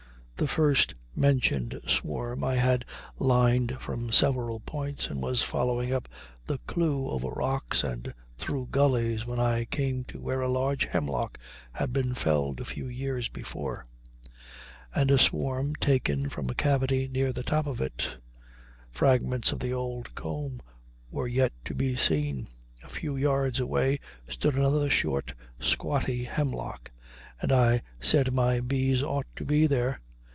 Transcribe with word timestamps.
The 0.37 0.47
first 0.47 0.95
mentioned 1.15 1.79
swarm 1.85 2.43
I 2.43 2.55
had 2.55 2.83
lined 3.19 3.77
from 3.79 4.11
several 4.11 4.59
points, 4.59 5.05
and 5.07 5.21
was 5.21 5.43
following 5.43 5.93
up 5.93 6.09
the 6.45 6.57
clew 6.65 7.07
over 7.09 7.27
rocks 7.29 7.83
and 7.83 8.11
through 8.39 8.69
gulleys, 8.71 9.23
when 9.23 9.39
I 9.39 9.65
came 9.65 10.03
to 10.05 10.19
where 10.19 10.41
a 10.41 10.47
large 10.47 10.85
hemlock 10.85 11.37
had 11.73 11.93
been 11.93 12.15
felled 12.15 12.59
a 12.59 12.65
few 12.65 12.87
years 12.87 13.29
before, 13.29 13.85
and 14.95 15.11
a 15.11 15.19
swarm 15.19 15.75
taken 15.75 16.27
from 16.27 16.49
a 16.49 16.55
cavity 16.55 17.07
near 17.07 17.31
the 17.31 17.43
top 17.43 17.67
of 17.67 17.79
it; 17.79 18.17
fragments 18.89 19.51
of 19.51 19.59
the 19.59 19.73
old 19.73 20.15
comb 20.15 20.59
were 21.11 21.27
yet 21.27 21.53
to 21.65 21.75
be 21.75 21.95
seen. 21.95 22.47
A 22.81 22.89
few 22.89 23.15
yards 23.15 23.59
away 23.59 23.99
stood 24.27 24.55
another 24.55 24.89
short, 24.89 25.35
squatty 25.59 26.23
hemlock, 26.23 26.89
and 27.43 27.51
I 27.51 27.83
said 27.99 28.33
my 28.33 28.59
bees 28.59 29.03
ought 29.03 29.27
to 29.35 29.45
be 29.45 29.67
there. 29.67 30.01